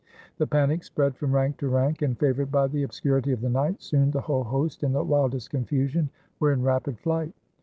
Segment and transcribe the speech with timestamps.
[0.39, 3.83] The panic spread from rank to rank, and, favored by the obscurity of the night,
[3.83, 7.33] soon the whole host, in the wildest confusion, were in rapid flight.